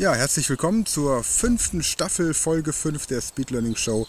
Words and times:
Ja, 0.00 0.14
herzlich 0.14 0.48
willkommen 0.48 0.86
zur 0.86 1.22
fünften 1.22 1.82
Staffel, 1.82 2.32
Folge 2.32 2.72
5 2.72 3.04
der 3.04 3.20
Speed 3.20 3.50
Learning 3.50 3.76
Show 3.76 4.06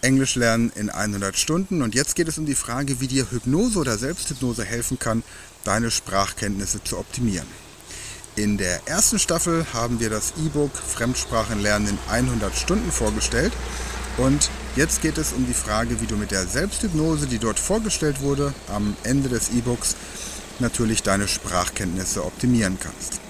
Englisch 0.00 0.36
lernen 0.36 0.70
in 0.76 0.90
100 0.90 1.36
Stunden. 1.36 1.82
Und 1.82 1.96
jetzt 1.96 2.14
geht 2.14 2.28
es 2.28 2.38
um 2.38 2.46
die 2.46 2.54
Frage, 2.54 3.00
wie 3.00 3.08
dir 3.08 3.28
Hypnose 3.28 3.80
oder 3.80 3.98
Selbsthypnose 3.98 4.62
helfen 4.62 5.00
kann, 5.00 5.24
deine 5.64 5.90
Sprachkenntnisse 5.90 6.84
zu 6.84 6.98
optimieren. 6.98 7.48
In 8.36 8.58
der 8.58 8.86
ersten 8.86 9.18
Staffel 9.18 9.66
haben 9.72 9.98
wir 9.98 10.08
das 10.08 10.34
E-Book 10.46 10.70
Fremdsprachenlernen 10.76 11.88
in 11.88 11.98
100 12.08 12.56
Stunden 12.56 12.92
vorgestellt. 12.92 13.52
Und 14.18 14.50
jetzt 14.76 15.02
geht 15.02 15.18
es 15.18 15.32
um 15.32 15.48
die 15.48 15.52
Frage, 15.52 16.00
wie 16.00 16.06
du 16.06 16.14
mit 16.14 16.30
der 16.30 16.46
Selbsthypnose, 16.46 17.26
die 17.26 17.40
dort 17.40 17.58
vorgestellt 17.58 18.20
wurde, 18.20 18.54
am 18.68 18.96
Ende 19.02 19.28
des 19.28 19.50
E-Books 19.50 19.96
natürlich 20.60 21.02
deine 21.02 21.26
Sprachkenntnisse 21.26 22.24
optimieren 22.24 22.78
kannst. 22.80 23.20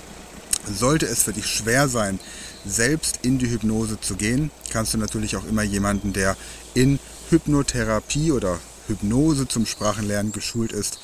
Sollte 0.66 1.06
es 1.06 1.24
für 1.24 1.32
dich 1.32 1.46
schwer 1.46 1.88
sein, 1.88 2.20
selbst 2.64 3.20
in 3.22 3.38
die 3.38 3.50
Hypnose 3.50 4.00
zu 4.00 4.14
gehen, 4.14 4.50
kannst 4.70 4.94
du 4.94 4.98
natürlich 4.98 5.36
auch 5.36 5.44
immer 5.44 5.62
jemanden, 5.62 6.12
der 6.12 6.36
in 6.74 6.98
Hypnotherapie 7.30 8.32
oder 8.32 8.60
Hypnose 8.86 9.48
zum 9.48 9.66
Sprachenlernen 9.66 10.32
geschult 10.32 10.72
ist, 10.72 10.98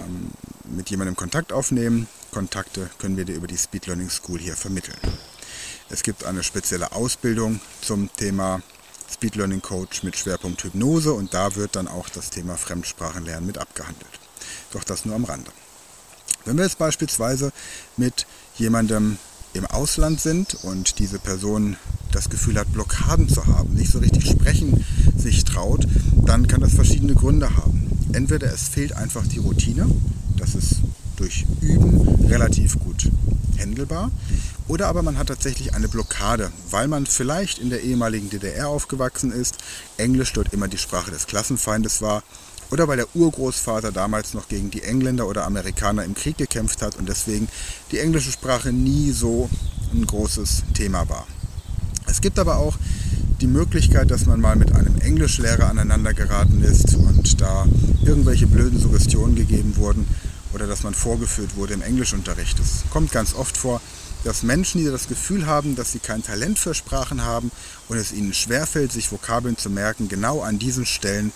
ähm, 0.00 0.30
mit 0.64 0.90
jemandem 0.90 1.16
Kontakt 1.16 1.52
aufnehmen. 1.52 2.08
Kontakte 2.30 2.90
können 2.98 3.16
wir 3.16 3.24
dir 3.24 3.36
über 3.36 3.46
die 3.46 3.56
Speed 3.56 3.86
Learning 3.86 4.10
School 4.10 4.38
hier 4.38 4.56
vermitteln. 4.56 4.98
Es 5.90 6.02
gibt 6.02 6.24
eine 6.24 6.42
spezielle 6.42 6.92
Ausbildung 6.92 7.60
zum 7.80 8.10
Thema 8.16 8.60
Speed 9.10 9.36
Learning 9.36 9.62
Coach 9.62 10.02
mit 10.02 10.16
Schwerpunkt 10.16 10.62
Hypnose 10.62 11.12
und 11.12 11.32
da 11.32 11.54
wird 11.54 11.76
dann 11.76 11.88
auch 11.88 12.08
das 12.10 12.30
Thema 12.30 12.56
Fremdsprachenlernen 12.56 13.46
mit 13.46 13.56
abgehandelt. 13.58 14.20
Doch 14.72 14.84
das 14.84 15.06
nur 15.06 15.14
am 15.14 15.24
Rande. 15.24 15.50
Wenn 16.44 16.56
wir 16.56 16.64
jetzt 16.64 16.78
beispielsweise 16.78 17.52
mit 17.96 18.26
jemandem 18.58 19.18
im 19.54 19.66
Ausland 19.66 20.20
sind 20.20 20.54
und 20.62 20.98
diese 20.98 21.18
Person 21.18 21.76
das 22.12 22.30
Gefühl 22.30 22.58
hat, 22.58 22.72
Blockaden 22.72 23.28
zu 23.28 23.46
haben, 23.46 23.74
nicht 23.74 23.90
so 23.90 23.98
richtig 23.98 24.28
sprechen 24.28 24.84
sich 25.16 25.44
traut, 25.44 25.86
dann 26.24 26.46
kann 26.46 26.60
das 26.60 26.74
verschiedene 26.74 27.14
Gründe 27.14 27.56
haben. 27.56 27.90
Entweder 28.12 28.52
es 28.52 28.68
fehlt 28.68 28.92
einfach 28.92 29.26
die 29.26 29.38
Routine, 29.38 29.86
das 30.36 30.54
ist 30.54 30.76
durch 31.16 31.44
Üben 31.60 32.26
relativ 32.26 32.78
gut 32.78 33.10
händelbar, 33.56 34.10
oder 34.68 34.86
aber 34.86 35.02
man 35.02 35.18
hat 35.18 35.28
tatsächlich 35.28 35.74
eine 35.74 35.88
Blockade, 35.88 36.52
weil 36.70 36.88
man 36.88 37.06
vielleicht 37.06 37.58
in 37.58 37.70
der 37.70 37.82
ehemaligen 37.82 38.30
DDR 38.30 38.68
aufgewachsen 38.68 39.32
ist, 39.32 39.56
Englisch 39.96 40.32
dort 40.32 40.52
immer 40.52 40.68
die 40.68 40.78
Sprache 40.78 41.10
des 41.10 41.26
Klassenfeindes 41.26 42.00
war 42.00 42.22
oder 42.70 42.88
weil 42.88 42.98
der 42.98 43.14
Urgroßvater 43.14 43.92
damals 43.92 44.34
noch 44.34 44.48
gegen 44.48 44.70
die 44.70 44.82
Engländer 44.82 45.26
oder 45.26 45.46
Amerikaner 45.46 46.04
im 46.04 46.14
Krieg 46.14 46.38
gekämpft 46.38 46.82
hat 46.82 46.96
und 46.96 47.08
deswegen 47.08 47.48
die 47.92 47.98
englische 47.98 48.32
Sprache 48.32 48.72
nie 48.72 49.12
so 49.12 49.48
ein 49.92 50.06
großes 50.06 50.64
Thema 50.74 51.08
war. 51.08 51.26
Es 52.06 52.20
gibt 52.20 52.38
aber 52.38 52.56
auch 52.56 52.76
die 53.40 53.46
Möglichkeit, 53.46 54.10
dass 54.10 54.26
man 54.26 54.40
mal 54.40 54.56
mit 54.56 54.74
einem 54.74 54.98
Englischlehrer 55.00 55.68
aneinander 55.68 56.14
geraten 56.14 56.62
ist 56.62 56.94
und 56.94 57.40
da 57.40 57.66
irgendwelche 58.04 58.46
blöden 58.46 58.80
Suggestionen 58.80 59.36
gegeben 59.36 59.76
wurden 59.76 60.06
oder 60.52 60.66
dass 60.66 60.82
man 60.82 60.94
vorgeführt 60.94 61.56
wurde 61.56 61.74
im 61.74 61.82
Englischunterricht. 61.82 62.58
Es 62.58 62.84
kommt 62.90 63.12
ganz 63.12 63.34
oft 63.34 63.56
vor, 63.56 63.80
dass 64.24 64.42
Menschen, 64.42 64.80
die 64.80 64.90
das 64.90 65.06
Gefühl 65.06 65.46
haben, 65.46 65.76
dass 65.76 65.92
sie 65.92 66.00
kein 66.00 66.24
Talent 66.24 66.58
für 66.58 66.74
Sprachen 66.74 67.24
haben 67.24 67.52
und 67.88 67.98
es 67.98 68.12
ihnen 68.12 68.34
schwerfällt, 68.34 68.90
sich 68.90 69.12
Vokabeln 69.12 69.56
zu 69.56 69.70
merken, 69.70 70.08
genau 70.08 70.40
an 70.40 70.58
diesen 70.58 70.86
Stellen 70.86 71.32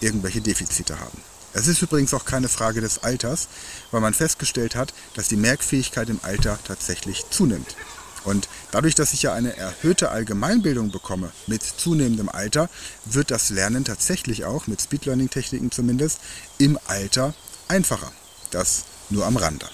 irgendwelche 0.00 0.40
Defizite 0.40 1.00
haben. 1.00 1.18
Es 1.52 1.68
ist 1.68 1.80
übrigens 1.80 2.12
auch 2.12 2.26
keine 2.26 2.48
Frage 2.48 2.82
des 2.82 3.02
Alters, 3.02 3.48
weil 3.90 4.02
man 4.02 4.12
festgestellt 4.12 4.76
hat, 4.76 4.92
dass 5.14 5.28
die 5.28 5.36
Merkfähigkeit 5.36 6.10
im 6.10 6.20
Alter 6.22 6.58
tatsächlich 6.64 7.24
zunimmt. 7.30 7.76
Und 8.24 8.48
dadurch, 8.72 8.94
dass 8.94 9.12
ich 9.12 9.22
ja 9.22 9.32
eine 9.32 9.56
erhöhte 9.56 10.10
Allgemeinbildung 10.10 10.90
bekomme 10.90 11.30
mit 11.46 11.62
zunehmendem 11.62 12.28
Alter, 12.28 12.68
wird 13.04 13.30
das 13.30 13.50
Lernen 13.50 13.84
tatsächlich 13.84 14.44
auch, 14.44 14.66
mit 14.66 14.82
Speed 14.82 15.06
Learning 15.06 15.30
Techniken 15.30 15.70
zumindest, 15.70 16.18
im 16.58 16.78
Alter 16.88 17.34
einfacher. 17.68 18.12
Das 18.50 18.84
nur 19.10 19.24
am 19.24 19.36
Rande. 19.36 19.66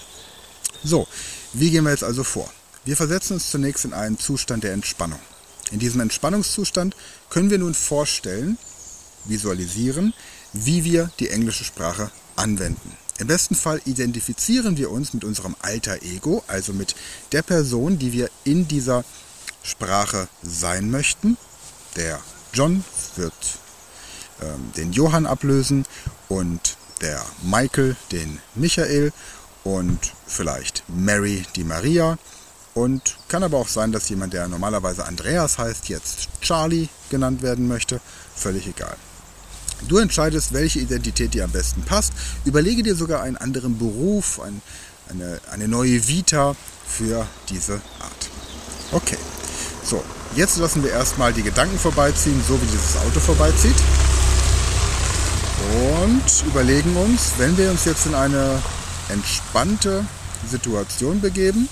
So, 0.83 1.07
wie 1.53 1.71
gehen 1.71 1.83
wir 1.83 1.91
jetzt 1.91 2.03
also 2.03 2.23
vor? 2.23 2.49
Wir 2.85 2.95
versetzen 2.95 3.33
uns 3.33 3.49
zunächst 3.49 3.85
in 3.85 3.93
einen 3.93 4.19
Zustand 4.19 4.63
der 4.63 4.73
Entspannung. 4.73 5.19
In 5.71 5.79
diesem 5.79 6.01
Entspannungszustand 6.01 6.95
können 7.29 7.49
wir 7.49 7.57
nun 7.57 7.73
vorstellen, 7.73 8.57
visualisieren, 9.25 10.13
wie 10.53 10.83
wir 10.83 11.11
die 11.19 11.29
englische 11.29 11.63
Sprache 11.63 12.11
anwenden. 12.35 12.97
Im 13.19 13.27
besten 13.27 13.55
Fall 13.55 13.81
identifizieren 13.85 14.77
wir 14.77 14.89
uns 14.89 15.13
mit 15.13 15.23
unserem 15.23 15.55
alter 15.61 16.01
Ego, 16.01 16.43
also 16.47 16.73
mit 16.73 16.95
der 17.31 17.43
Person, 17.43 17.99
die 17.99 18.11
wir 18.11 18.29
in 18.43 18.67
dieser 18.67 19.03
Sprache 19.61 20.27
sein 20.41 20.89
möchten. 20.89 21.37
Der 21.95 22.19
John 22.53 22.83
wird 23.15 23.33
ähm, 24.41 24.71
den 24.75 24.93
Johann 24.93 25.25
ablösen 25.25 25.85
und 26.27 26.77
der 27.01 27.23
Michael 27.43 27.95
den 28.11 28.39
Michael 28.55 29.11
und 29.63 29.99
vielleicht 30.25 30.83
Mary 30.87 31.43
die 31.55 31.63
Maria. 31.63 32.17
Und 32.73 33.17
kann 33.27 33.43
aber 33.43 33.57
auch 33.57 33.67
sein, 33.67 33.91
dass 33.91 34.09
jemand, 34.09 34.33
der 34.33 34.47
normalerweise 34.47 35.05
Andreas 35.05 35.59
heißt, 35.59 35.89
jetzt 35.89 36.27
Charlie 36.41 36.89
genannt 37.11 37.43
werden 37.43 37.67
möchte. 37.67 38.01
Völlig 38.35 38.67
egal. 38.67 38.97
Du 39.87 39.97
entscheidest, 39.97 40.53
welche 40.53 40.79
Identität 40.79 41.33
dir 41.33 41.43
am 41.43 41.51
besten 41.51 41.81
passt. 41.83 42.13
Überlege 42.45 42.83
dir 42.83 42.95
sogar 42.95 43.21
einen 43.21 43.37
anderen 43.37 43.77
Beruf, 43.77 44.39
ein, 44.39 44.61
eine, 45.09 45.39
eine 45.51 45.67
neue 45.67 46.07
Vita 46.07 46.55
für 46.87 47.27
diese 47.49 47.73
Art. 47.73 48.29
Okay, 48.91 49.17
so, 49.83 50.03
jetzt 50.35 50.57
lassen 50.57 50.83
wir 50.83 50.91
erstmal 50.91 51.33
die 51.33 51.43
Gedanken 51.43 51.77
vorbeiziehen, 51.77 52.41
so 52.47 52.61
wie 52.61 52.65
dieses 52.67 52.97
Auto 52.97 53.19
vorbeizieht. 53.19 53.75
Und 55.73 56.47
überlegen 56.47 56.95
uns, 56.95 57.33
wenn 57.37 57.57
wir 57.57 57.71
uns 57.71 57.85
jetzt 57.85 58.05
in 58.05 58.15
eine 58.15 58.61
entspannte 59.09 60.05
Situation 60.49 61.21
begeben, 61.21 61.69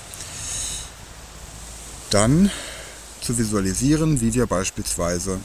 dann 2.10 2.50
zu 3.20 3.38
visualisieren, 3.38 4.20
wie 4.20 4.34
wir 4.34 4.46
beispielsweise 4.46 5.38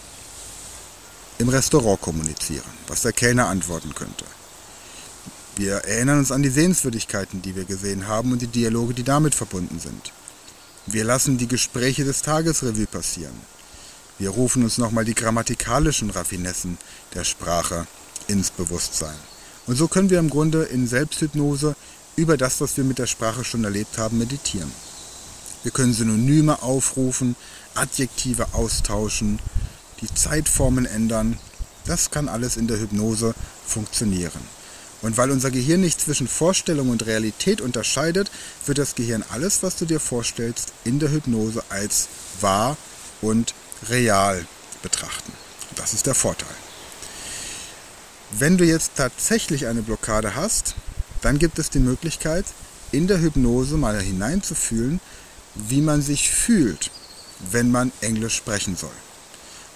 im 1.39 1.49
Restaurant 1.49 2.01
kommunizieren, 2.01 2.69
was 2.87 3.03
der 3.03 3.13
Kellner 3.13 3.47
antworten 3.47 3.93
könnte. 3.93 4.25
Wir 5.55 5.73
erinnern 5.85 6.19
uns 6.19 6.31
an 6.31 6.43
die 6.43 6.49
Sehenswürdigkeiten, 6.49 7.41
die 7.41 7.55
wir 7.55 7.65
gesehen 7.65 8.07
haben 8.07 8.31
und 8.31 8.41
die 8.41 8.47
Dialoge, 8.47 8.93
die 8.93 9.03
damit 9.03 9.33
verbunden 9.33 9.79
sind. 9.79 10.13
Wir 10.85 11.03
lassen 11.03 11.37
die 11.37 11.47
Gespräche 11.47 12.03
des 12.05 12.21
Tagesrevue 12.21 12.85
passieren. 12.85 13.35
Wir 14.19 14.29
rufen 14.29 14.63
uns 14.63 14.77
nochmal 14.77 15.05
die 15.05 15.15
grammatikalischen 15.15 16.09
Raffinessen 16.09 16.77
der 17.13 17.23
Sprache 17.23 17.87
ins 18.27 18.51
Bewusstsein. 18.51 19.17
Und 19.67 19.75
so 19.75 19.87
können 19.87 20.09
wir 20.09 20.19
im 20.19 20.29
Grunde 20.29 20.63
in 20.63 20.87
Selbsthypnose 20.87 21.75
über 22.15 22.37
das, 22.37 22.61
was 22.61 22.77
wir 22.77 22.83
mit 22.83 22.99
der 22.99 23.07
Sprache 23.07 23.43
schon 23.43 23.63
erlebt 23.63 23.97
haben, 23.97 24.17
meditieren. 24.17 24.71
Wir 25.63 25.71
können 25.71 25.93
Synonyme 25.93 26.61
aufrufen, 26.61 27.35
Adjektive 27.75 28.53
austauschen, 28.53 29.39
die 30.01 30.13
Zeitformen 30.13 30.85
ändern. 30.85 31.37
Das 31.85 32.11
kann 32.11 32.29
alles 32.29 32.57
in 32.57 32.67
der 32.67 32.79
Hypnose 32.79 33.33
funktionieren. 33.65 34.41
Und 35.01 35.17
weil 35.17 35.29
unser 35.31 35.51
Gehirn 35.51 35.81
nicht 35.81 36.01
zwischen 36.01 36.27
Vorstellung 36.27 36.89
und 36.89 37.05
Realität 37.05 37.61
unterscheidet, 37.61 38.31
wird 38.65 38.79
das 38.79 38.95
Gehirn 38.95 39.23
alles, 39.29 39.61
was 39.61 39.75
du 39.75 39.85
dir 39.85 39.99
vorstellst, 39.99 40.73
in 40.83 40.99
der 40.99 41.11
Hypnose 41.11 41.63
als 41.69 42.07
wahr 42.41 42.77
und 43.21 43.53
real 43.89 44.45
betrachten. 44.81 45.31
Das 45.75 45.93
ist 45.93 46.07
der 46.07 46.15
Vorteil. 46.15 46.47
Wenn 48.31 48.57
du 48.57 48.65
jetzt 48.65 48.93
tatsächlich 48.95 49.67
eine 49.67 49.83
Blockade 49.83 50.35
hast, 50.35 50.75
dann 51.21 51.39
gibt 51.39 51.59
es 51.59 51.69
die 51.69 51.79
Möglichkeit, 51.79 52.45
in 52.91 53.07
der 53.07 53.21
Hypnose 53.21 53.77
mal 53.77 54.01
hineinzufühlen, 54.01 54.99
wie 55.55 55.81
man 55.81 56.01
sich 56.01 56.29
fühlt, 56.29 56.91
wenn 57.51 57.71
man 57.71 57.91
Englisch 58.01 58.35
sprechen 58.35 58.75
soll. 58.75 58.91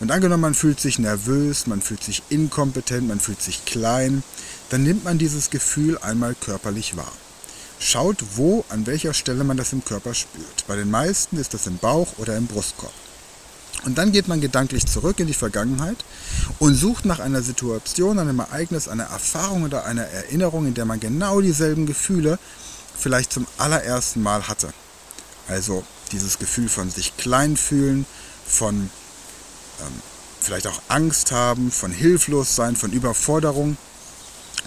Und 0.02 0.10
angenommen, 0.10 0.42
man 0.42 0.56
fühlt 0.56 0.80
sich 0.80 0.98
nervös, 0.98 1.68
man 1.68 1.80
fühlt 1.80 2.04
sich 2.04 2.24
inkompetent, 2.30 3.08
man 3.08 3.20
fühlt 3.20 3.40
sich 3.40 3.66
klein, 3.66 4.24
dann 4.70 4.84
nimmt 4.84 5.04
man 5.04 5.20
dieses 5.20 5.52
Gefühl 5.52 6.00
einmal 6.00 6.34
körperlich 6.34 6.98
wahr. 6.98 7.12
Schaut, 7.80 8.18
wo, 8.36 8.66
an 8.70 8.88
welcher 8.88 9.14
Stelle 9.14 9.44
man 9.44 9.58
das 9.58 9.74
im 9.74 9.86
Körper 9.86 10.16
spürt. 10.16 10.66
Bei 10.68 10.76
den 10.76 10.90
meisten 10.90 11.38
ist 11.38 11.54
das 11.54 11.68
im 11.68 11.78
Bauch 11.78 12.18
oder 12.18 12.36
im 12.36 12.48
Brustkorb. 12.48 12.92
Und 13.86 14.00
dann 14.00 14.12
geht 14.12 14.28
man 14.28 14.42
gedanklich 14.42 14.88
zurück 14.88 15.20
in 15.20 15.28
die 15.28 15.36
Vergangenheit 15.36 15.98
und 16.58 16.74
sucht 16.74 17.06
nach 17.06 17.20
einer 17.20 17.44
Situation, 17.44 18.18
einem 18.18 18.40
Ereignis, 18.40 18.88
einer 18.88 19.06
Erfahrung 19.06 19.64
oder 19.64 19.86
einer 19.86 20.04
Erinnerung, 20.04 20.66
in 20.66 20.74
der 20.74 20.86
man 20.86 21.00
genau 21.00 21.42
dieselben 21.42 21.86
Gefühle 21.86 22.40
vielleicht 22.98 23.32
zum 23.32 23.46
allerersten 23.60 24.24
Mal 24.24 24.48
hatte. 24.48 24.74
Also 25.48 25.84
dieses 26.12 26.40
Gefühl 26.40 26.70
von 26.70 26.90
sich 26.90 27.18
klein 27.18 27.56
fühlen, 27.56 28.06
von 28.46 28.90
vielleicht 30.40 30.68
auch 30.68 30.82
Angst 30.88 31.32
haben, 31.32 31.72
von 31.72 31.92
Hilflossein, 31.92 32.76
von 32.76 32.92
Überforderung. 32.92 33.78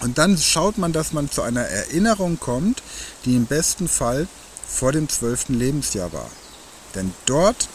Und 0.01 0.17
dann 0.17 0.37
schaut 0.37 0.77
man, 0.77 0.93
dass 0.93 1.13
man 1.13 1.31
zu 1.31 1.41
einer 1.41 1.61
Erinnerung 1.61 2.39
kommt, 2.39 2.81
die 3.25 3.35
im 3.35 3.45
besten 3.45 3.87
Fall 3.87 4.27
vor 4.67 4.91
dem 4.91 5.09
zwölften 5.09 5.53
Lebensjahr 5.53 6.11
war. 6.11 6.29
Denn 6.95 7.13
dort 7.25 7.69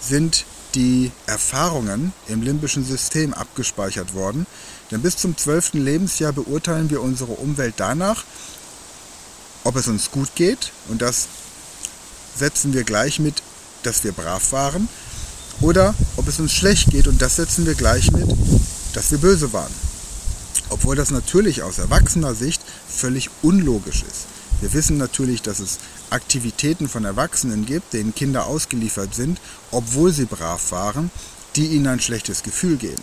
sind 0.00 0.44
die 0.74 1.10
Erfahrungen 1.26 2.12
im 2.26 2.42
limbischen 2.42 2.84
System 2.84 3.32
abgespeichert 3.34 4.14
worden. 4.14 4.46
Denn 4.90 5.02
bis 5.02 5.16
zum 5.16 5.36
zwölften 5.36 5.82
Lebensjahr 5.82 6.32
beurteilen 6.32 6.90
wir 6.90 7.02
unsere 7.02 7.32
Umwelt 7.32 7.74
danach, 7.78 8.24
ob 9.64 9.76
es 9.76 9.88
uns 9.88 10.10
gut 10.10 10.34
geht. 10.34 10.72
Und 10.88 11.02
das 11.02 11.28
setzen 12.36 12.74
wir 12.74 12.84
gleich 12.84 13.18
mit, 13.18 13.42
dass 13.82 14.04
wir 14.04 14.12
brav 14.12 14.52
waren. 14.52 14.88
Oder 15.60 15.94
ob 16.16 16.28
es 16.28 16.38
uns 16.38 16.52
schlecht 16.52 16.90
geht. 16.90 17.08
Und 17.08 17.20
das 17.20 17.36
setzen 17.36 17.66
wir 17.66 17.74
gleich 17.74 18.10
mit, 18.12 18.28
dass 18.94 19.10
wir 19.10 19.18
böse 19.18 19.52
waren. 19.52 19.72
Obwohl 20.70 20.96
das 20.96 21.10
natürlich 21.10 21.62
aus 21.62 21.78
erwachsener 21.78 22.34
Sicht 22.34 22.62
völlig 22.88 23.30
unlogisch 23.42 24.02
ist. 24.02 24.26
Wir 24.60 24.72
wissen 24.72 24.98
natürlich, 24.98 25.42
dass 25.42 25.60
es 25.60 25.78
Aktivitäten 26.10 26.88
von 26.88 27.04
Erwachsenen 27.04 27.64
gibt, 27.64 27.92
denen 27.92 28.14
Kinder 28.14 28.46
ausgeliefert 28.46 29.14
sind, 29.14 29.40
obwohl 29.70 30.12
sie 30.12 30.24
brav 30.24 30.72
waren, 30.72 31.10
die 31.56 31.66
ihnen 31.66 31.86
ein 31.86 32.00
schlechtes 32.00 32.42
Gefühl 32.42 32.76
geben. 32.76 33.02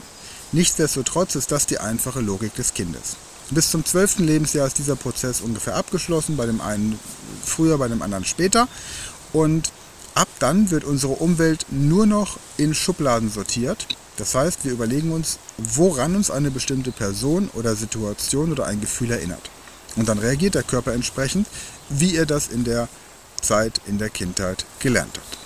Nichtsdestotrotz 0.52 1.36
ist 1.36 1.52
das 1.52 1.66
die 1.66 1.80
einfache 1.80 2.20
Logik 2.20 2.56
des 2.56 2.74
Kindes. 2.74 3.16
Bis 3.52 3.70
zum 3.70 3.86
12. 3.86 4.20
Lebensjahr 4.20 4.68
ist 4.68 4.80
dieser 4.80 4.96
Prozess 4.96 5.42
ungefähr 5.42 5.76
abgeschlossen, 5.76 6.36
bei 6.36 6.46
dem 6.46 6.62
einen 6.62 7.00
früher, 7.44 7.78
bei 7.78 7.88
dem 7.88 8.02
anderen 8.02 8.26
später. 8.26 8.68
Und 9.34 9.72
ab 10.16 10.28
dann 10.40 10.72
wird 10.72 10.84
unsere 10.84 11.14
Umwelt 11.14 11.66
nur 11.70 12.06
noch 12.06 12.40
in 12.58 12.74
Schubladen 12.74 13.30
sortiert. 13.30 13.88
Das 14.18 14.34
heißt, 14.34 14.64
wir 14.64 14.72
überlegen 14.72 15.12
uns, 15.12 15.38
woran 15.58 16.16
uns 16.16 16.32
eine 16.32 16.50
bestimmte 16.50 16.92
Person 16.92 17.50
oder 17.54 17.76
Situation 17.76 18.52
oder 18.52 18.66
ein 18.66 18.82
Gefühl 18.82 19.12
erinnert. 19.12 19.50
Und 19.96 20.10
dann 20.10 20.20
reagiert 20.20 20.56
der 20.56 20.64
Körper 20.64 20.94
entsprechend, 20.94 21.48
wie 21.90 22.16
er 22.16 22.26
das 22.26 22.48
in 22.48 22.64
der 22.64 22.88
Zeit 23.42 23.82
in 23.86 23.98
der 23.98 24.10
Kindheit 24.10 24.66
gelernt 24.80 25.18
hat. 25.18 25.38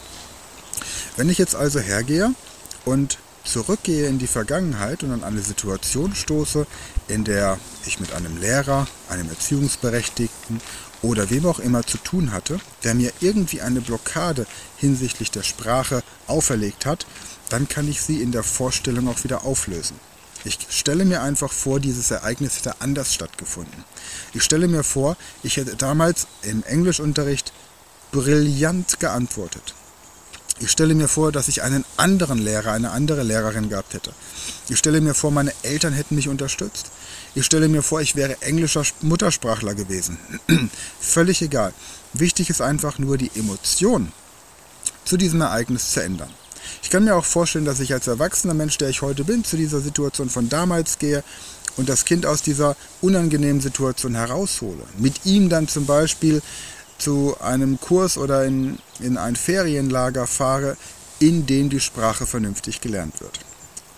Wenn 1.18 1.30
ich 1.30 1.38
jetzt 1.38 1.56
also 1.56 1.80
hergehe 1.80 2.34
und 2.86 3.18
zurückgehe 3.52 4.08
in 4.08 4.20
die 4.20 4.28
Vergangenheit 4.28 5.04
und 5.04 5.12
an 5.12 5.24
eine 5.24 5.42
Situation 5.42 6.16
stoße, 6.16 6.68
in 7.08 7.24
der 7.24 7.58
ich 7.86 8.00
mit 8.00 8.14
einem 8.14 8.38
Lehrer, 8.38 8.88
einem 9.10 9.30
Erziehungsberechtigten 9.30 10.62
oder 11.02 11.30
wem 11.30 11.46
auch 11.46 11.60
immer 11.60 11.84
zu 11.84 11.98
tun 11.98 12.32
hatte, 12.32 12.60
der 12.84 12.94
mir 12.94 13.12
irgendwie 13.22 13.62
eine 13.62 13.82
Blockade 13.82 14.46
hinsichtlich 14.78 15.32
der 15.32 15.44
Sprache 15.44 16.04
auferlegt 16.28 16.86
hat, 16.86 17.06
dann 17.50 17.68
kann 17.68 17.90
ich 17.90 18.02
sie 18.02 18.22
in 18.22 18.32
der 18.32 18.44
Vorstellung 18.44 19.08
auch 19.08 19.24
wieder 19.24 19.44
auflösen. 19.44 20.00
Ich 20.46 20.58
stelle 20.70 21.04
mir 21.04 21.22
einfach 21.22 21.52
vor, 21.52 21.80
dieses 21.80 22.12
Ereignis 22.12 22.58
hätte 22.58 22.80
anders 22.80 23.14
stattgefunden. 23.14 23.84
Ich 24.34 24.44
stelle 24.44 24.68
mir 24.68 24.84
vor, 24.84 25.18
ich 25.44 25.58
hätte 25.58 25.76
damals 25.76 26.28
im 26.44 26.64
Englischunterricht 26.64 27.52
brillant 28.12 29.00
geantwortet. 29.00 29.74
Ich 30.62 30.72
stelle 30.72 30.94
mir 30.94 31.08
vor, 31.08 31.32
dass 31.32 31.48
ich 31.48 31.64
einen 31.64 31.86
anderen 31.96 32.38
Lehrer, 32.38 32.74
eine 32.74 32.92
andere 32.92 33.24
Lehrerin 33.24 33.70
gehabt 33.70 33.94
hätte. 33.94 34.12
Ich 34.68 34.78
stelle 34.78 35.00
mir 35.00 35.14
vor, 35.14 35.32
meine 35.32 35.54
Eltern 35.64 35.94
hätten 35.94 36.16
mich 36.16 36.28
unterstützt. 36.28 36.92
Ich 37.34 37.46
stelle 37.46 37.70
mir 37.70 37.82
vor, 37.82 38.02
ich 38.02 38.16
wäre 38.16 38.42
englischer 38.42 38.84
Muttersprachler 39.02 39.74
gewesen. 39.74 40.18
Völlig 41.00 41.42
egal. 41.42 41.74
Wichtig 42.14 42.50
ist 42.50 42.62
einfach 42.62 43.00
nur 43.00 43.18
die 43.18 43.32
Emotion 43.36 44.12
zu 45.06 45.16
diesem 45.16 45.42
Ereignis 45.42 45.92
zu 45.92 46.04
ändern. 46.04 46.30
Ich 46.84 46.90
kann 46.90 47.06
mir 47.06 47.16
auch 47.16 47.26
vorstellen, 47.26 47.66
dass 47.66 47.80
ich 47.80 47.94
als 47.94 48.08
erwachsener 48.08 48.54
Mensch, 48.54 48.78
der 48.78 48.90
ich 48.90 49.02
heute 49.02 49.24
bin, 49.24 49.44
zu 49.44 49.58
dieser 49.58 49.80
Situation 49.80 50.30
von 50.30 50.50
damals 50.50 51.00
gehe 51.00 51.24
und 51.78 51.88
das 51.88 52.04
Kind 52.04 52.26
aus 52.26 52.42
dieser 52.42 52.76
unangenehmen 53.02 53.62
Situation 53.62 54.16
heraushole. 54.16 54.84
Mit 54.98 55.26
ihm 55.26 55.50
dann 55.50 55.68
zum 55.68 55.86
Beispiel 55.86 56.42
zu 57.00 57.36
einem 57.40 57.80
Kurs 57.80 58.18
oder 58.18 58.46
in, 58.46 58.78
in 59.00 59.18
ein 59.18 59.36
Ferienlager 59.36 60.28
fahre, 60.28 60.78
in 61.20 61.46
dem 61.46 61.70
die 61.70 61.80
Sprache 61.80 62.26
vernünftig 62.26 62.82
gelernt 62.82 63.20
wird. 63.22 63.40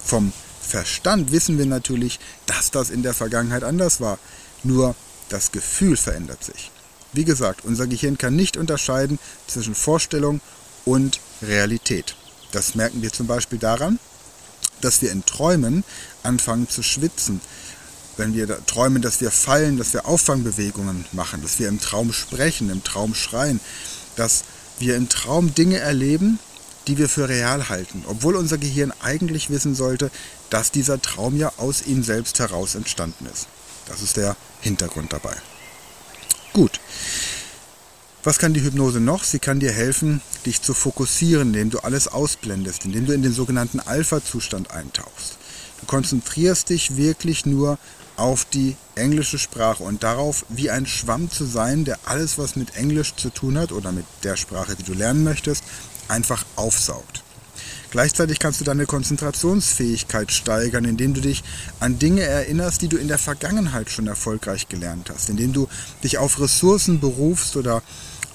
Vom 0.03 0.33
Verstand 0.61 1.31
wissen 1.31 1.57
wir 1.57 1.65
natürlich, 1.65 2.19
dass 2.45 2.71
das 2.71 2.89
in 2.89 3.03
der 3.03 3.13
Vergangenheit 3.13 3.63
anders 3.63 3.99
war. 3.99 4.17
Nur 4.63 4.95
das 5.29 5.51
Gefühl 5.51 5.97
verändert 5.97 6.43
sich. 6.43 6.71
Wie 7.13 7.25
gesagt, 7.25 7.65
unser 7.65 7.87
Gehirn 7.87 8.17
kann 8.17 8.35
nicht 8.35 8.55
unterscheiden 8.55 9.19
zwischen 9.47 9.75
Vorstellung 9.75 10.39
und 10.85 11.19
Realität. 11.41 12.15
Das 12.51 12.75
merken 12.75 13.01
wir 13.01 13.11
zum 13.11 13.27
Beispiel 13.27 13.59
daran, 13.59 13.99
dass 14.81 15.01
wir 15.01 15.11
in 15.11 15.25
Träumen 15.25 15.83
anfangen 16.23 16.69
zu 16.69 16.83
schwitzen. 16.83 17.41
Wenn 18.17 18.33
wir 18.33 18.65
träumen, 18.65 19.01
dass 19.01 19.21
wir 19.21 19.31
fallen, 19.31 19.77
dass 19.77 19.93
wir 19.93 20.05
Auffangbewegungen 20.05 21.05
machen, 21.11 21.41
dass 21.41 21.59
wir 21.59 21.69
im 21.69 21.79
Traum 21.79 22.13
sprechen, 22.13 22.69
im 22.69 22.83
Traum 22.83 23.15
schreien, 23.15 23.59
dass 24.15 24.43
wir 24.79 24.95
im 24.95 25.09
Traum 25.09 25.55
Dinge 25.55 25.77
erleben, 25.77 26.39
die 26.87 26.97
wir 26.97 27.07
für 27.07 27.29
real 27.29 27.69
halten, 27.69 28.03
obwohl 28.07 28.35
unser 28.35 28.57
Gehirn 28.57 28.91
eigentlich 29.01 29.49
wissen 29.49 29.75
sollte, 29.75 30.11
dass 30.49 30.71
dieser 30.71 31.01
Traum 31.01 31.37
ja 31.37 31.53
aus 31.57 31.83
ihm 31.85 32.03
selbst 32.03 32.39
heraus 32.39 32.75
entstanden 32.75 33.27
ist. 33.31 33.47
Das 33.87 34.01
ist 34.01 34.17
der 34.17 34.35
Hintergrund 34.61 35.13
dabei. 35.13 35.35
Gut. 36.53 36.79
Was 38.23 38.37
kann 38.37 38.53
die 38.53 38.61
Hypnose 38.61 38.99
noch? 38.99 39.23
Sie 39.23 39.39
kann 39.39 39.59
dir 39.59 39.71
helfen, 39.71 40.21
dich 40.45 40.61
zu 40.61 40.73
fokussieren, 40.73 41.49
indem 41.49 41.69
du 41.71 41.79
alles 41.79 42.07
ausblendest, 42.07 42.85
indem 42.85 43.05
du 43.05 43.13
in 43.13 43.23
den 43.23 43.33
sogenannten 43.33 43.79
Alpha-Zustand 43.79 44.71
eintauchst. 44.71 45.37
Du 45.81 45.87
konzentrierst 45.87 46.69
dich 46.69 46.95
wirklich 46.97 47.45
nur 47.45 47.77
auf 48.17 48.45
die 48.45 48.75
englische 48.95 49.39
Sprache 49.39 49.83
und 49.83 50.03
darauf, 50.03 50.45
wie 50.49 50.69
ein 50.69 50.85
Schwamm 50.85 51.31
zu 51.31 51.45
sein, 51.45 51.85
der 51.85 51.97
alles, 52.05 52.37
was 52.37 52.55
mit 52.55 52.75
Englisch 52.75 53.15
zu 53.15 53.29
tun 53.29 53.57
hat 53.57 53.71
oder 53.71 53.91
mit 53.91 54.05
der 54.23 54.37
Sprache, 54.37 54.75
die 54.75 54.83
du 54.83 54.93
lernen 54.93 55.23
möchtest, 55.23 55.63
einfach 56.07 56.45
aufsaugt. 56.55 57.23
Gleichzeitig 57.89 58.39
kannst 58.39 58.61
du 58.61 58.63
deine 58.63 58.85
Konzentrationsfähigkeit 58.85 60.31
steigern, 60.31 60.85
indem 60.85 61.13
du 61.13 61.19
dich 61.19 61.43
an 61.79 61.99
Dinge 61.99 62.21
erinnerst, 62.21 62.81
die 62.81 62.87
du 62.87 62.97
in 62.97 63.09
der 63.09 63.17
Vergangenheit 63.17 63.89
schon 63.89 64.07
erfolgreich 64.07 64.69
gelernt 64.69 65.09
hast, 65.13 65.29
indem 65.29 65.51
du 65.51 65.67
dich 66.03 66.17
auf 66.17 66.39
Ressourcen 66.39 67.01
berufst 67.01 67.57
oder 67.57 67.83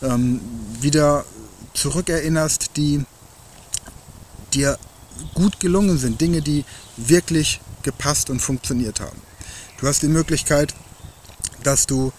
ähm, 0.02 0.40
wieder 0.80 1.24
zurückerinnerst, 1.72 2.72
die 2.76 3.04
dir 4.52 4.78
gut 5.34 5.60
gelungen 5.60 5.98
sind, 5.98 6.20
Dinge, 6.20 6.42
die 6.42 6.64
wirklich 6.96 7.60
gepasst 7.82 8.30
und 8.30 8.40
funktioniert 8.40 9.00
haben. 9.00 9.20
Du 9.80 9.86
hast 9.86 10.02
die 10.02 10.08
Möglichkeit, 10.08 10.74
dass 11.62 11.86
du 11.86 12.12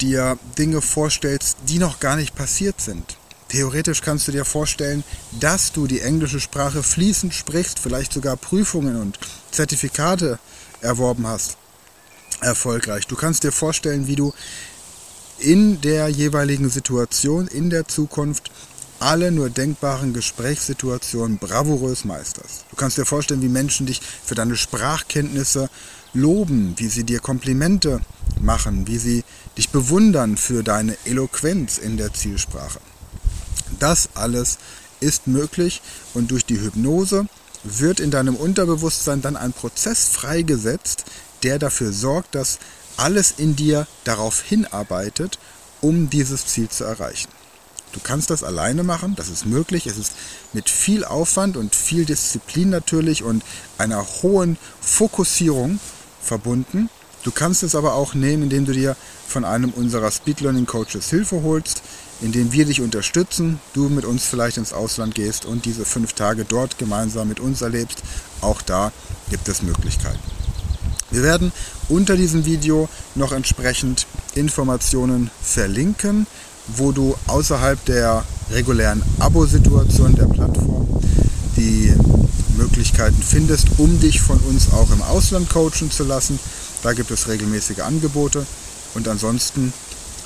dir 0.00 0.38
Dinge 0.58 0.82
vorstellst, 0.82 1.58
die 1.68 1.78
noch 1.78 2.00
gar 2.00 2.16
nicht 2.16 2.34
passiert 2.34 2.80
sind. 2.80 3.16
Theoretisch 3.48 4.00
kannst 4.00 4.28
du 4.28 4.32
dir 4.32 4.44
vorstellen, 4.44 5.04
dass 5.38 5.72
du 5.72 5.86
die 5.86 6.00
englische 6.00 6.40
Sprache 6.40 6.82
fließend 6.82 7.34
sprichst, 7.34 7.78
vielleicht 7.78 8.12
sogar 8.12 8.36
Prüfungen 8.36 9.00
und 9.00 9.18
Zertifikate 9.50 10.38
erworben 10.80 11.26
hast. 11.26 11.56
Erfolgreich. 12.40 13.06
Du 13.06 13.14
kannst 13.14 13.44
dir 13.44 13.52
vorstellen, 13.52 14.06
wie 14.06 14.16
du 14.16 14.32
in 15.38 15.80
der 15.80 16.08
jeweiligen 16.08 16.70
Situation, 16.70 17.46
in 17.46 17.70
der 17.70 17.86
Zukunft, 17.86 18.50
alle 19.02 19.32
nur 19.32 19.50
denkbaren 19.50 20.12
Gesprächssituationen 20.12 21.38
bravourös 21.38 22.04
meisterst. 22.04 22.64
Du 22.70 22.76
kannst 22.76 22.98
dir 22.98 23.04
vorstellen, 23.04 23.42
wie 23.42 23.48
Menschen 23.48 23.86
dich 23.86 24.00
für 24.00 24.34
deine 24.34 24.56
Sprachkenntnisse 24.56 25.68
loben, 26.14 26.74
wie 26.76 26.86
sie 26.86 27.04
dir 27.04 27.18
Komplimente 27.18 28.00
machen, 28.40 28.86
wie 28.86 28.98
sie 28.98 29.24
dich 29.58 29.70
bewundern 29.70 30.36
für 30.36 30.62
deine 30.62 30.96
Eloquenz 31.04 31.78
in 31.78 31.96
der 31.96 32.14
Zielsprache. 32.14 32.78
Das 33.78 34.10
alles 34.14 34.58
ist 35.00 35.26
möglich 35.26 35.82
und 36.14 36.30
durch 36.30 36.44
die 36.44 36.60
Hypnose 36.60 37.26
wird 37.64 37.98
in 37.98 38.10
deinem 38.10 38.36
Unterbewusstsein 38.36 39.20
dann 39.20 39.36
ein 39.36 39.52
Prozess 39.52 40.08
freigesetzt, 40.08 41.04
der 41.42 41.58
dafür 41.58 41.92
sorgt, 41.92 42.34
dass 42.36 42.60
alles 42.96 43.34
in 43.36 43.56
dir 43.56 43.86
darauf 44.04 44.42
hinarbeitet, 44.42 45.38
um 45.80 46.08
dieses 46.08 46.46
Ziel 46.46 46.68
zu 46.68 46.84
erreichen. 46.84 47.28
Du 47.92 48.00
kannst 48.02 48.30
das 48.30 48.42
alleine 48.42 48.82
machen, 48.82 49.14
das 49.16 49.28
ist 49.28 49.46
möglich. 49.46 49.86
Es 49.86 49.98
ist 49.98 50.12
mit 50.52 50.68
viel 50.68 51.04
Aufwand 51.04 51.56
und 51.56 51.74
viel 51.74 52.04
Disziplin 52.04 52.70
natürlich 52.70 53.22
und 53.22 53.42
einer 53.78 54.04
hohen 54.22 54.56
Fokussierung 54.80 55.78
verbunden. 56.22 56.88
Du 57.22 57.30
kannst 57.30 57.62
es 57.62 57.74
aber 57.74 57.94
auch 57.94 58.14
nehmen, 58.14 58.44
indem 58.44 58.64
du 58.64 58.72
dir 58.72 58.96
von 59.28 59.44
einem 59.44 59.70
unserer 59.70 60.10
Speed 60.10 60.40
Learning 60.40 60.66
Coaches 60.66 61.08
Hilfe 61.10 61.42
holst, 61.42 61.82
indem 62.20 62.52
wir 62.52 62.64
dich 62.64 62.80
unterstützen, 62.80 63.60
du 63.74 63.88
mit 63.88 64.04
uns 64.04 64.24
vielleicht 64.24 64.56
ins 64.56 64.72
Ausland 64.72 65.14
gehst 65.14 65.44
und 65.44 65.64
diese 65.64 65.84
fünf 65.84 66.14
Tage 66.14 66.44
dort 66.44 66.78
gemeinsam 66.78 67.28
mit 67.28 67.40
uns 67.40 67.62
erlebst. 67.62 68.02
Auch 68.40 68.62
da 68.62 68.92
gibt 69.30 69.48
es 69.48 69.62
Möglichkeiten. 69.62 70.18
Wir 71.10 71.22
werden 71.22 71.52
unter 71.88 72.16
diesem 72.16 72.46
Video 72.46 72.88
noch 73.14 73.32
entsprechend 73.32 74.06
Informationen 74.34 75.30
verlinken, 75.42 76.26
wo 76.68 76.92
du 76.92 77.16
außerhalb 77.26 77.84
der 77.84 78.24
regulären 78.50 79.02
Abo-Situation 79.18 80.14
der 80.14 80.26
Plattform 80.26 80.88
die 81.56 81.94
Möglichkeiten 82.56 83.22
findest, 83.22 83.66
um 83.78 84.00
dich 84.00 84.20
von 84.20 84.38
uns 84.40 84.72
auch 84.72 84.90
im 84.90 85.02
Ausland 85.02 85.48
coachen 85.50 85.90
zu 85.90 86.04
lassen. 86.04 86.38
Da 86.82 86.92
gibt 86.92 87.10
es 87.10 87.28
regelmäßige 87.28 87.80
Angebote. 87.80 88.46
Und 88.94 89.08
ansonsten 89.08 89.72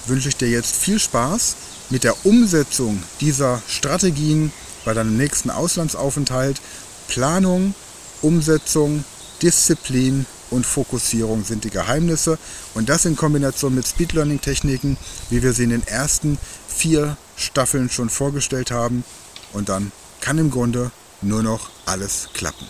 wünsche 0.06 0.28
ich 0.28 0.36
dir 0.36 0.48
jetzt 0.48 0.74
viel 0.76 0.98
Spaß 0.98 1.56
mit 1.90 2.04
der 2.04 2.14
Umsetzung 2.24 3.02
dieser 3.20 3.62
Strategien 3.68 4.52
bei 4.84 4.94
deinem 4.94 5.16
nächsten 5.16 5.50
Auslandsaufenthalt. 5.50 6.60
Planung, 7.08 7.74
Umsetzung, 8.22 9.04
Disziplin 9.42 10.26
und 10.50 10.66
Fokussierung 10.66 11.44
sind 11.44 11.64
die 11.64 11.70
Geheimnisse. 11.70 12.38
Und 12.74 12.88
das 12.88 13.04
in 13.04 13.16
Kombination 13.16 13.74
mit 13.74 13.86
Speed 13.86 14.12
Learning 14.12 14.40
Techniken, 14.40 14.96
wie 15.30 15.42
wir 15.42 15.52
sie 15.52 15.64
in 15.64 15.70
den 15.70 15.86
ersten 15.86 16.38
vier 16.68 17.16
Staffeln 17.36 17.90
schon 17.90 18.10
vorgestellt 18.10 18.70
haben. 18.70 19.04
Und 19.52 19.68
dann 19.68 19.92
kann 20.20 20.38
im 20.38 20.50
Grunde 20.50 20.90
nur 21.22 21.42
noch 21.42 21.70
alles 21.86 22.28
klappen. 22.34 22.66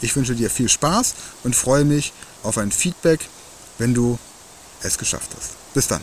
Ich 0.00 0.14
wünsche 0.14 0.34
dir 0.34 0.50
viel 0.50 0.68
Spaß 0.68 1.14
und 1.44 1.56
freue 1.56 1.84
mich 1.84 2.12
auf 2.42 2.58
ein 2.58 2.70
Feedback, 2.70 3.20
wenn 3.78 3.94
du 3.94 4.18
es 4.82 4.98
geschafft 4.98 5.30
hast. 5.36 5.54
Bis 5.74 5.88
dann. 5.88 6.02